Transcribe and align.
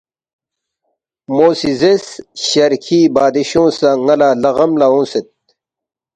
مو 1.35 1.47
سی 1.59 1.71
زیرس، 1.79 2.07
”شرکھی 2.45 2.99
بادشونگ 3.15 3.71
سہ 3.77 3.89
ن٘ا 4.05 4.15
لہ 4.19 4.29
لغم 4.43 4.71
لہ 4.79 4.87
اونگسید 4.91 5.27